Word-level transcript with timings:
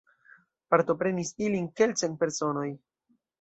Partoprenis 0.73 1.33
ilin 1.49 1.67
kelkcent 1.83 2.19
personoj. 2.25 2.67